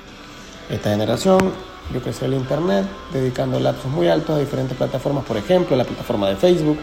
Esta 0.70 0.88
generación 0.88 1.73
yo 1.92 2.00
crecí 2.00 2.24
el 2.24 2.34
Internet 2.34 2.86
dedicando 3.12 3.60
lapsos 3.60 3.90
muy 3.90 4.08
altos 4.08 4.36
a 4.36 4.38
diferentes 4.38 4.76
plataformas, 4.76 5.24
por 5.24 5.36
ejemplo, 5.36 5.76
la 5.76 5.84
plataforma 5.84 6.28
de 6.28 6.36
Facebook. 6.36 6.78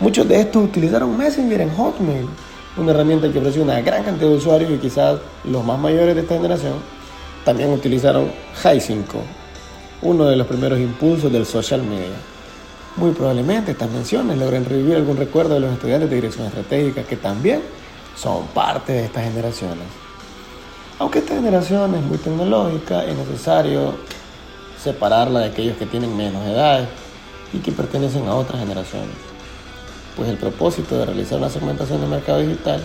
Muchos 0.00 0.28
de 0.28 0.40
estos 0.40 0.64
utilizaron 0.64 1.16
Messenger 1.16 1.60
en 1.62 1.74
Hotmail, 1.74 2.28
una 2.76 2.92
herramienta 2.92 3.30
que 3.30 3.38
ofreció 3.38 3.62
una 3.62 3.80
gran 3.80 4.04
cantidad 4.04 4.28
de 4.28 4.36
usuarios 4.36 4.70
y 4.70 4.78
quizás 4.78 5.18
los 5.44 5.64
más 5.64 5.78
mayores 5.78 6.14
de 6.14 6.22
esta 6.22 6.34
generación 6.34 6.74
también 7.44 7.72
utilizaron 7.72 8.30
Hi5, 8.62 9.04
uno 10.02 10.24
de 10.24 10.36
los 10.36 10.46
primeros 10.46 10.78
impulsos 10.78 11.32
del 11.32 11.46
social 11.46 11.82
media. 11.82 12.16
Muy 12.96 13.12
probablemente 13.12 13.72
estas 13.72 13.90
menciones 13.90 14.36
logren 14.38 14.64
revivir 14.64 14.96
algún 14.96 15.16
recuerdo 15.16 15.54
de 15.54 15.60
los 15.60 15.72
estudiantes 15.72 16.10
de 16.10 16.16
dirección 16.16 16.46
estratégica 16.46 17.04
que 17.04 17.16
también 17.16 17.62
son 18.16 18.46
parte 18.48 18.92
de 18.92 19.04
estas 19.06 19.24
generaciones. 19.24 19.84
Aunque 20.98 21.20
esta 21.20 21.34
generación 21.34 21.94
es 21.94 22.02
muy 22.02 22.18
tecnológica, 22.18 23.04
es 23.04 23.16
necesario 23.16 23.94
separarla 24.82 25.40
de 25.40 25.46
aquellos 25.46 25.76
que 25.76 25.86
tienen 25.86 26.16
menos 26.16 26.46
edad 26.46 26.88
y 27.52 27.58
que 27.58 27.72
pertenecen 27.72 28.26
a 28.26 28.34
otras 28.34 28.60
generaciones. 28.60 29.14
Pues 30.16 30.28
el 30.28 30.36
propósito 30.36 30.98
de 30.98 31.06
realizar 31.06 31.38
una 31.38 31.48
segmentación 31.48 32.00
de 32.00 32.06
mercado 32.06 32.40
digital 32.40 32.82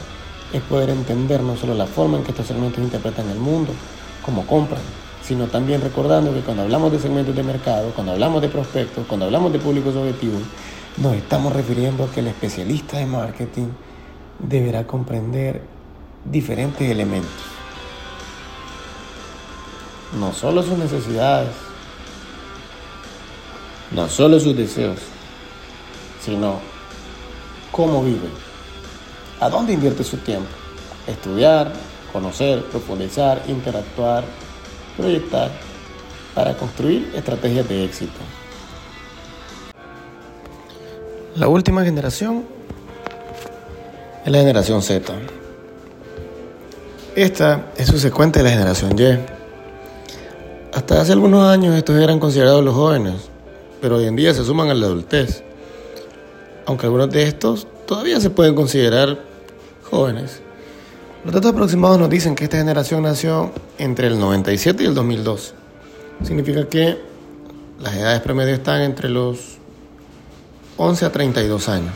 es 0.53 0.61
poder 0.63 0.89
entender 0.89 1.41
no 1.41 1.57
solo 1.57 1.73
la 1.73 1.85
forma 1.85 2.17
en 2.17 2.23
que 2.23 2.31
estos 2.31 2.47
segmentos 2.47 2.79
interpretan 2.79 3.29
el 3.29 3.39
mundo, 3.39 3.73
como 4.23 4.45
compran, 4.45 4.81
sino 5.23 5.47
también 5.47 5.81
recordando 5.81 6.33
que 6.33 6.41
cuando 6.41 6.63
hablamos 6.63 6.91
de 6.91 6.99
segmentos 6.99 7.35
de 7.35 7.43
mercado, 7.43 7.91
cuando 7.93 8.13
hablamos 8.13 8.41
de 8.41 8.49
prospectos, 8.49 9.05
cuando 9.07 9.25
hablamos 9.25 9.51
de 9.51 9.59
públicos 9.59 9.95
objetivos, 9.95 10.41
nos 10.97 11.15
estamos 11.15 11.53
refiriendo 11.53 12.05
a 12.05 12.11
que 12.11 12.21
el 12.21 12.27
especialista 12.27 12.97
de 12.97 13.05
marketing 13.05 13.67
deberá 14.39 14.87
comprender 14.87 15.61
diferentes 16.25 16.89
elementos 16.89 17.57
no 20.13 20.33
solo 20.33 20.63
sus 20.63 20.77
necesidades, 20.77 21.49
no 23.91 24.09
solo 24.09 24.39
sus 24.39 24.55
deseos, 24.55 24.99
sino 26.23 26.59
cómo 27.71 28.03
vive, 28.03 28.27
a 29.39 29.49
dónde 29.49 29.73
invierte 29.73 30.03
su 30.03 30.17
tiempo. 30.17 30.49
Estudiar, 31.07 31.71
conocer, 32.11 32.63
profundizar, 32.65 33.41
interactuar, 33.47 34.25
proyectar 34.97 35.51
para 36.33 36.55
construir 36.55 37.11
estrategias 37.15 37.67
de 37.69 37.85
éxito. 37.85 38.19
La 41.35 41.47
última 41.47 41.83
generación 41.83 42.45
es 44.25 44.31
la 44.31 44.39
generación 44.39 44.81
Z. 44.81 45.13
Esta 47.15 47.71
es 47.77 47.87
subsecuente 47.87 48.39
de 48.39 48.45
la 48.45 48.51
generación 48.51 48.95
Y 48.99 49.19
hasta 50.75 51.01
hace 51.01 51.13
algunos 51.13 51.47
años 51.47 51.75
estos 51.75 51.95
eran 51.95 52.19
considerados 52.19 52.63
los 52.63 52.75
jóvenes, 52.75 53.29
pero 53.81 53.97
hoy 53.97 54.05
en 54.05 54.15
día 54.15 54.33
se 54.33 54.43
suman 54.43 54.69
a 54.69 54.73
la 54.73 54.85
adultez. 54.87 55.43
Aunque 56.65 56.85
algunos 56.85 57.09
de 57.09 57.23
estos 57.23 57.67
todavía 57.85 58.19
se 58.19 58.29
pueden 58.29 58.55
considerar 58.55 59.19
jóvenes. 59.89 60.41
Los 61.23 61.33
datos 61.33 61.51
aproximados 61.51 61.97
nos 61.99 62.09
dicen 62.09 62.35
que 62.35 62.45
esta 62.45 62.57
generación 62.57 63.03
nació 63.03 63.51
entre 63.77 64.07
el 64.07 64.19
97 64.19 64.83
y 64.83 64.85
el 64.85 64.93
2002. 64.93 65.53
Significa 66.23 66.67
que 66.67 66.97
las 67.79 67.95
edades 67.95 68.21
promedio 68.21 68.55
están 68.55 68.81
entre 68.81 69.09
los 69.09 69.57
11 70.77 71.05
a 71.05 71.11
32 71.11 71.69
años. 71.69 71.93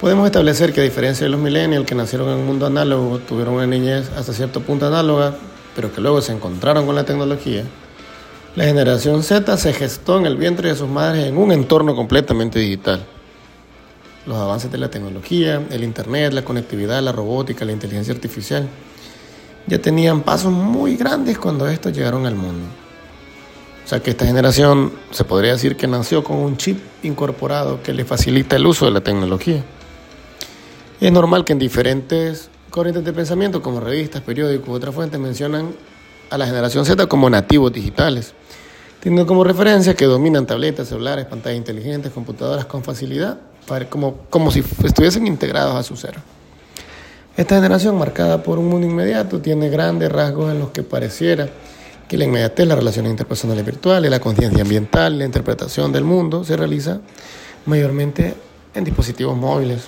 Podemos 0.00 0.26
establecer 0.26 0.72
que 0.72 0.80
a 0.80 0.84
diferencia 0.84 1.24
de 1.24 1.30
los 1.30 1.40
millennials 1.40 1.86
que 1.86 1.94
nacieron 1.94 2.28
en 2.28 2.38
un 2.38 2.46
mundo 2.46 2.66
análogo, 2.66 3.20
tuvieron 3.20 3.54
una 3.54 3.66
niñez 3.66 4.10
hasta 4.16 4.32
cierto 4.32 4.60
punto 4.60 4.86
análoga, 4.86 5.34
pero 5.74 5.92
que 5.92 6.00
luego 6.00 6.20
se 6.20 6.32
encontraron 6.32 6.84
con 6.84 6.94
la 6.94 7.04
tecnología, 7.04 7.64
la 8.56 8.64
generación 8.64 9.22
Z 9.24 9.56
se 9.56 9.72
gestó 9.72 10.18
en 10.18 10.26
el 10.26 10.36
vientre 10.36 10.68
de 10.68 10.76
sus 10.76 10.88
madres 10.88 11.26
en 11.26 11.36
un 11.36 11.50
entorno 11.50 11.96
completamente 11.96 12.60
digital. 12.60 13.04
Los 14.26 14.36
avances 14.36 14.70
de 14.70 14.78
la 14.78 14.88
tecnología, 14.88 15.60
el 15.70 15.82
Internet, 15.82 16.32
la 16.32 16.44
conectividad, 16.44 17.02
la 17.02 17.10
robótica, 17.10 17.64
la 17.64 17.72
inteligencia 17.72 18.14
artificial, 18.14 18.68
ya 19.66 19.78
tenían 19.78 20.22
pasos 20.22 20.52
muy 20.52 20.96
grandes 20.96 21.36
cuando 21.36 21.66
estos 21.66 21.92
llegaron 21.92 22.26
al 22.26 22.36
mundo. 22.36 22.66
O 23.84 23.88
sea 23.88 24.00
que 24.00 24.12
esta 24.12 24.24
generación 24.24 24.92
se 25.10 25.24
podría 25.24 25.52
decir 25.52 25.76
que 25.76 25.86
nació 25.86 26.22
con 26.22 26.36
un 26.36 26.56
chip 26.56 26.78
incorporado 27.02 27.82
que 27.82 27.92
le 27.92 28.04
facilita 28.04 28.56
el 28.56 28.66
uso 28.66 28.86
de 28.86 28.92
la 28.92 29.00
tecnología. 29.00 29.62
Es 31.00 31.12
normal 31.12 31.44
que 31.44 31.52
en 31.52 31.58
diferentes 31.58 32.50
corrientes 32.70 33.04
de 33.04 33.12
pensamiento 33.12 33.60
como 33.60 33.80
revistas, 33.80 34.22
periódicos 34.22 34.68
u 34.68 34.72
otras 34.72 34.94
fuentes 34.94 35.20
mencionan 35.20 35.74
a 36.30 36.38
la 36.38 36.46
generación 36.46 36.86
Z 36.86 37.06
como 37.06 37.28
nativos 37.28 37.72
digitales, 37.72 38.32
teniendo 39.04 39.26
como 39.26 39.44
referencia 39.44 39.94
que 39.94 40.06
dominan 40.06 40.46
tabletas, 40.46 40.88
celulares, 40.88 41.26
pantallas 41.26 41.58
inteligentes, 41.58 42.10
computadoras 42.10 42.64
con 42.64 42.82
facilidad, 42.82 43.38
como, 43.90 44.16
como 44.30 44.50
si 44.50 44.64
estuviesen 44.82 45.26
integrados 45.26 45.74
a 45.76 45.82
su 45.82 45.94
ser. 45.94 46.14
Esta 47.36 47.56
generación, 47.56 47.98
marcada 47.98 48.42
por 48.42 48.58
un 48.58 48.66
mundo 48.66 48.86
inmediato, 48.86 49.42
tiene 49.42 49.68
grandes 49.68 50.10
rasgos 50.10 50.50
en 50.50 50.58
los 50.58 50.70
que 50.70 50.82
pareciera 50.82 51.50
que 52.08 52.16
la 52.16 52.24
inmediatez, 52.24 52.66
las 52.66 52.78
relaciones 52.78 53.10
interpersonales 53.10 53.66
virtuales, 53.66 54.10
la 54.10 54.20
conciencia 54.20 54.62
ambiental, 54.62 55.18
la 55.18 55.26
interpretación 55.26 55.92
del 55.92 56.04
mundo 56.04 56.42
se 56.42 56.56
realiza 56.56 57.00
mayormente 57.66 58.34
en 58.74 58.84
dispositivos 58.84 59.36
móviles, 59.36 59.82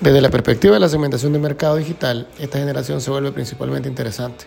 desde 0.00 0.20
la 0.20 0.30
perspectiva 0.30 0.74
de 0.74 0.80
la 0.80 0.88
segmentación 0.88 1.32
de 1.32 1.38
mercado 1.38 1.76
digital, 1.76 2.26
esta 2.40 2.58
generación 2.58 3.00
se 3.00 3.10
vuelve 3.10 3.30
principalmente 3.30 3.88
interesante 3.88 4.46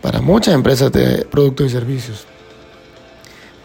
para 0.00 0.20
muchas 0.20 0.54
empresas 0.54 0.92
de 0.92 1.26
productos 1.28 1.66
y 1.66 1.70
servicios. 1.70 2.26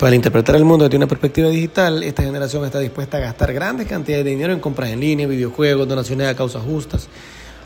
Para 0.01 0.15
interpretar 0.15 0.55
el 0.55 0.65
mundo 0.65 0.85
desde 0.85 0.97
una 0.97 1.05
perspectiva 1.05 1.47
digital, 1.49 2.01
esta 2.01 2.23
generación 2.23 2.65
está 2.65 2.79
dispuesta 2.79 3.17
a 3.17 3.19
gastar 3.19 3.53
grandes 3.53 3.87
cantidades 3.87 4.25
de 4.25 4.31
dinero 4.31 4.51
en 4.51 4.59
compras 4.59 4.89
en 4.89 4.99
línea, 4.99 5.27
videojuegos, 5.27 5.87
donaciones 5.87 6.27
a 6.27 6.35
causas 6.35 6.63
justas, 6.63 7.07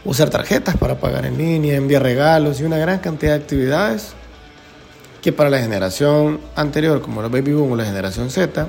usar 0.03 0.29
tarjetas 0.29 0.75
para 0.75 0.99
pagar 0.99 1.25
en 1.25 1.37
línea, 1.37 1.77
enviar 1.77 2.03
regalos 2.03 2.59
y 2.59 2.65
una 2.65 2.77
gran 2.77 2.99
cantidad 2.99 3.37
de 3.37 3.37
actividades 3.41 4.15
que 5.21 5.31
para 5.31 5.49
la 5.49 5.59
generación 5.59 6.41
anterior, 6.57 7.01
como 7.01 7.21
los 7.21 7.31
Baby 7.31 7.53
Boom 7.53 7.71
o 7.71 7.75
la 7.77 7.85
generación 7.85 8.29
Z, 8.29 8.67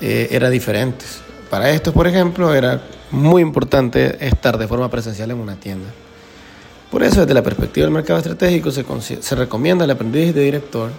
eh, 0.00 0.28
eran 0.30 0.52
diferentes. 0.52 1.18
Para 1.50 1.68
estos, 1.70 1.92
por 1.92 2.06
ejemplo, 2.06 2.54
era 2.54 2.80
muy 3.10 3.42
importante 3.42 4.24
estar 4.24 4.56
de 4.56 4.68
forma 4.68 4.88
presencial 4.88 5.32
en 5.32 5.38
una 5.38 5.56
tienda. 5.56 5.88
Por 6.92 7.02
eso, 7.02 7.22
desde 7.22 7.34
la 7.34 7.42
perspectiva 7.42 7.86
del 7.86 7.92
mercado 7.92 8.20
estratégico, 8.20 8.70
se, 8.70 8.84
se 9.20 9.34
recomienda 9.34 9.82
al 9.82 9.90
aprendiz 9.90 10.32
de 10.32 10.42
director 10.42 10.92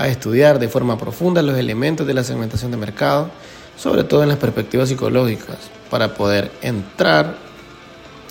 a 0.00 0.08
estudiar 0.08 0.58
de 0.58 0.68
forma 0.70 0.96
profunda 0.96 1.42
los 1.42 1.58
elementos 1.58 2.06
de 2.06 2.14
la 2.14 2.24
segmentación 2.24 2.70
de 2.70 2.78
mercado, 2.78 3.30
sobre 3.76 4.02
todo 4.02 4.22
en 4.22 4.30
las 4.30 4.38
perspectivas 4.38 4.88
psicológicas, 4.88 5.58
para 5.90 6.14
poder 6.14 6.50
entrar 6.62 7.36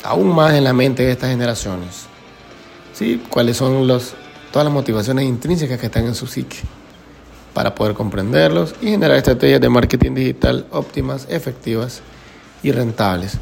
aún 0.03 0.33
más 0.33 0.55
en 0.55 0.63
la 0.63 0.73
mente 0.73 1.03
de 1.03 1.11
estas 1.11 1.29
generaciones. 1.29 2.07
¿Sí? 2.91 3.21
¿Cuáles 3.29 3.55
son 3.55 3.87
los, 3.87 4.15
todas 4.51 4.65
las 4.65 4.73
motivaciones 4.73 5.25
intrínsecas 5.25 5.79
que 5.79 5.85
están 5.85 6.05
en 6.05 6.15
su 6.15 6.25
psique? 6.25 6.57
Para 7.53 7.75
poder 7.75 7.93
comprenderlos 7.93 8.73
y 8.81 8.87
generar 8.87 9.17
estrategias 9.17 9.61
de 9.61 9.69
marketing 9.69 10.15
digital 10.15 10.65
óptimas, 10.71 11.27
efectivas 11.29 12.01
y 12.63 12.71
rentables. 12.71 13.37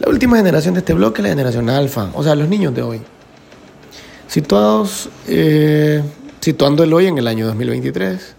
La 0.00 0.10
última 0.10 0.38
generación 0.38 0.74
de 0.74 0.80
este 0.80 0.94
bloque 0.94 1.20
es 1.20 1.22
la 1.22 1.28
generación 1.28 1.70
alfa, 1.70 2.10
o 2.14 2.24
sea, 2.24 2.34
los 2.34 2.48
niños 2.48 2.74
de 2.74 2.82
hoy. 2.82 3.00
Situados, 4.26 5.08
eh, 5.28 6.02
situando 6.40 6.82
el 6.84 6.92
hoy 6.92 7.06
en 7.06 7.18
el 7.18 7.26
año 7.26 7.46
2023, 7.46 8.34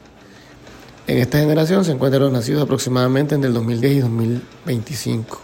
en 1.07 1.17
esta 1.17 1.39
generación 1.39 1.85
se 1.85 1.91
encuentran 1.91 2.23
los 2.23 2.31
nacidos 2.31 2.63
aproximadamente 2.63 3.35
entre 3.35 3.49
el 3.49 3.53
2010 3.53 3.93
y 3.93 3.99
2025. 3.99 5.41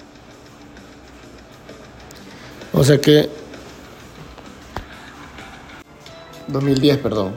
O 2.73 2.83
sea 2.83 2.99
que 2.99 3.29
2010, 6.47 6.97
perdón. 6.97 7.33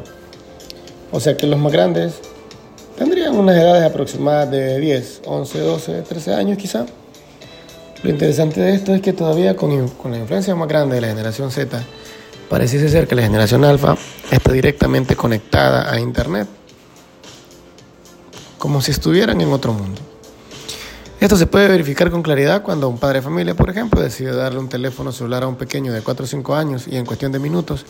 O 1.13 1.21
sea 1.21 1.37
que 1.37 1.47
los 1.47 1.59
más 1.59 1.73
grandes 1.73 2.15
tendrían 2.97 3.37
unas 3.37 3.57
edades 3.57 3.85
aproximadas 3.85 4.51
de 4.51 4.79
10, 4.79 5.23
11, 5.25 5.59
12, 5.59 6.03
13 6.03 6.35
años 6.35 6.59
quizá. 6.59 6.87
Lo 8.03 8.11
interesante 8.11 8.61
de 8.61 8.75
esto 8.75 8.95
es 8.95 9.03
que 9.03 9.13
todavía 9.13 9.57
con, 9.57 9.89
con 9.89 10.13
la 10.13 10.19
influencia 10.19 10.55
más 10.55 10.69
grande 10.69 10.95
de 10.95 11.01
la 11.03 11.09
generación 11.09 11.51
Z, 11.51 11.83
pareciese 12.51 12.89
ser 12.89 13.07
que 13.07 13.15
la 13.15 13.23
generación 13.23 13.65
alfa 13.65 13.97
está 14.29 14.53
directamente 14.53 15.15
conectada 15.15 15.91
a 15.91 16.01
Internet, 16.01 16.49
como 18.59 18.83
si 18.83 18.91
estuvieran 18.91 19.41
en 19.41 19.53
otro 19.53 19.73
mundo. 19.73 20.01
Esto 21.21 21.37
se 21.37 21.47
puede 21.47 21.69
verificar 21.69 22.11
con 22.11 22.23
claridad 22.23 22.63
cuando 22.63 22.89
un 22.89 22.99
padre 22.99 23.21
de 23.21 23.23
familia, 23.23 23.55
por 23.55 23.71
ejemplo, 23.71 24.01
decide 24.01 24.35
darle 24.35 24.59
un 24.59 24.69
teléfono 24.69 25.13
celular 25.13 25.45
a 25.45 25.47
un 25.47 25.55
pequeño 25.55 25.93
de 25.93 26.03
4 26.03 26.25
o 26.25 26.27
5 26.27 26.55
años 26.57 26.89
y 26.89 26.97
en 26.97 27.07
cuestión 27.07 27.31
de 27.31 27.39
minutos 27.39 27.87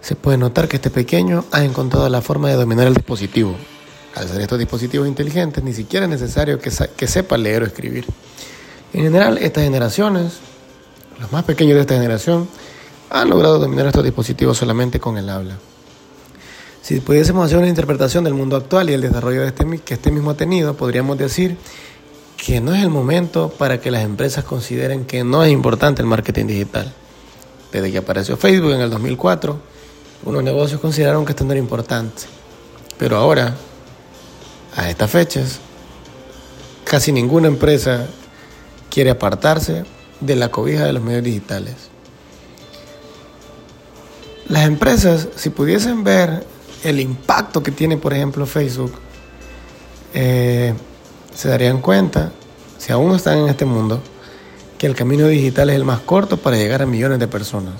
se 0.00 0.16
puede 0.16 0.36
notar 0.36 0.66
que 0.66 0.76
este 0.76 0.90
pequeño 0.90 1.44
ha 1.52 1.62
encontrado 1.64 2.08
la 2.08 2.22
forma 2.22 2.48
de 2.48 2.54
dominar 2.54 2.88
el 2.88 2.94
dispositivo. 2.94 3.54
Al 4.16 4.26
ser 4.26 4.40
estos 4.40 4.58
dispositivos 4.58 5.06
inteligentes, 5.06 5.62
ni 5.62 5.72
siquiera 5.72 6.06
es 6.06 6.10
necesario 6.10 6.58
que, 6.58 6.72
que 6.96 7.06
sepa 7.06 7.36
leer 7.36 7.62
o 7.62 7.66
escribir. 7.66 8.04
En 8.92 9.04
general, 9.04 9.38
estas 9.38 9.62
generaciones, 9.62 10.38
los 11.20 11.30
más 11.30 11.44
pequeños 11.44 11.76
de 11.76 11.82
esta 11.82 11.94
generación, 11.94 12.48
han 13.10 13.30
logrado 13.30 13.58
dominar 13.58 13.86
estos 13.86 14.04
dispositivos 14.04 14.58
solamente 14.58 15.00
con 15.00 15.18
el 15.18 15.28
habla. 15.28 15.58
Si 16.82 17.00
pudiésemos 17.00 17.44
hacer 17.44 17.58
una 17.58 17.68
interpretación 17.68 18.24
del 18.24 18.34
mundo 18.34 18.56
actual 18.56 18.90
y 18.90 18.92
el 18.92 19.00
desarrollo 19.00 19.40
de 19.40 19.48
este, 19.48 19.78
que 19.78 19.94
este 19.94 20.12
mismo 20.12 20.30
ha 20.30 20.36
tenido, 20.36 20.76
podríamos 20.76 21.18
decir 21.18 21.56
que 22.36 22.60
no 22.60 22.74
es 22.74 22.82
el 22.82 22.90
momento 22.90 23.48
para 23.48 23.80
que 23.80 23.90
las 23.90 24.04
empresas 24.04 24.44
consideren 24.44 25.04
que 25.04 25.24
no 25.24 25.42
es 25.42 25.50
importante 25.50 26.02
el 26.02 26.06
marketing 26.06 26.46
digital. 26.46 26.92
Desde 27.72 27.90
que 27.90 27.98
apareció 27.98 28.36
Facebook 28.36 28.72
en 28.72 28.80
el 28.82 28.90
2004, 28.90 29.58
unos 30.24 30.42
negocios 30.44 30.80
consideraron 30.80 31.24
que 31.24 31.32
esto 31.32 31.44
no 31.44 31.52
era 31.52 31.60
importante. 31.60 32.22
Pero 32.98 33.16
ahora, 33.16 33.56
a 34.76 34.88
estas 34.88 35.10
fechas, 35.10 35.58
casi 36.84 37.10
ninguna 37.10 37.48
empresa 37.48 38.06
quiere 38.90 39.10
apartarse 39.10 39.84
de 40.20 40.36
la 40.36 40.50
cobija 40.50 40.84
de 40.84 40.92
los 40.92 41.02
medios 41.02 41.24
digitales. 41.24 41.95
Las 44.48 44.66
empresas, 44.66 45.28
si 45.34 45.50
pudiesen 45.50 46.04
ver 46.04 46.46
el 46.84 47.00
impacto 47.00 47.62
que 47.62 47.72
tiene, 47.72 47.96
por 47.96 48.14
ejemplo, 48.14 48.46
Facebook, 48.46 48.92
eh, 50.14 50.72
se 51.34 51.48
darían 51.48 51.80
cuenta, 51.80 52.30
si 52.78 52.92
aún 52.92 53.14
están 53.14 53.38
en 53.38 53.48
este 53.48 53.64
mundo, 53.64 54.00
que 54.78 54.86
el 54.86 54.94
camino 54.94 55.26
digital 55.26 55.70
es 55.70 55.76
el 55.76 55.84
más 55.84 56.00
corto 56.00 56.36
para 56.36 56.56
llegar 56.56 56.82
a 56.82 56.86
millones 56.86 57.18
de 57.18 57.26
personas. 57.26 57.74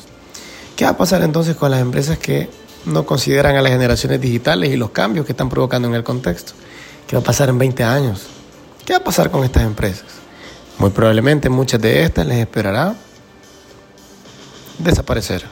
¿Qué 0.74 0.84
va 0.84 0.90
a 0.90 0.96
pasar 0.96 1.22
entonces 1.22 1.56
con 1.56 1.70
las 1.70 1.80
empresas 1.80 2.18
que 2.18 2.50
no 2.84 3.06
consideran 3.06 3.56
a 3.56 3.62
las 3.62 3.72
generaciones 3.72 4.20
digitales 4.20 4.70
y 4.70 4.76
los 4.76 4.90
cambios 4.90 5.24
que 5.24 5.32
están 5.32 5.48
provocando 5.48 5.86
en 5.88 5.94
el 5.94 6.02
contexto? 6.02 6.52
¿Qué 7.06 7.14
va 7.14 7.22
a 7.22 7.24
pasar 7.24 7.48
en 7.48 7.58
20 7.58 7.84
años? 7.84 8.26
¿Qué 8.84 8.92
va 8.92 8.98
a 8.98 9.04
pasar 9.04 9.30
con 9.30 9.44
estas 9.44 9.62
empresas? 9.62 10.04
Muy 10.78 10.90
probablemente 10.90 11.48
muchas 11.48 11.80
de 11.80 12.02
estas 12.02 12.26
les 12.26 12.38
esperará 12.38 12.94
desaparecer. 14.78 15.44